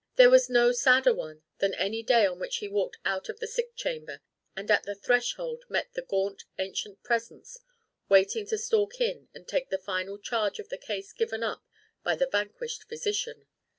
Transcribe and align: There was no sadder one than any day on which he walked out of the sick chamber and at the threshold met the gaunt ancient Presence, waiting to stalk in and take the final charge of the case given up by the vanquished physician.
There 0.15 0.31
was 0.31 0.49
no 0.49 0.71
sadder 0.71 1.13
one 1.13 1.43
than 1.59 1.75
any 1.75 2.01
day 2.01 2.25
on 2.25 2.39
which 2.39 2.57
he 2.57 2.67
walked 2.67 2.97
out 3.05 3.29
of 3.29 3.39
the 3.39 3.45
sick 3.45 3.75
chamber 3.75 4.19
and 4.55 4.71
at 4.71 4.81
the 4.81 4.95
threshold 4.95 5.63
met 5.69 5.93
the 5.93 6.01
gaunt 6.01 6.45
ancient 6.57 7.03
Presence, 7.03 7.59
waiting 8.09 8.47
to 8.47 8.57
stalk 8.57 8.99
in 8.99 9.27
and 9.35 9.47
take 9.47 9.69
the 9.69 9.77
final 9.77 10.17
charge 10.17 10.57
of 10.57 10.69
the 10.69 10.79
case 10.79 11.13
given 11.13 11.43
up 11.43 11.63
by 12.01 12.15
the 12.15 12.25
vanquished 12.25 12.85
physician. 12.85 13.45